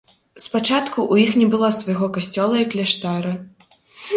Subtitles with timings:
[0.43, 3.37] Спачатку ў іх не было свайго касцёла і кляштара.